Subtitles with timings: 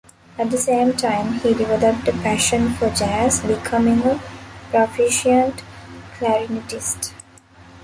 [0.39, 4.19] At the same time, he developed a passion for jazz, becoming a
[4.71, 5.61] proficient
[6.17, 7.13] clarinetist.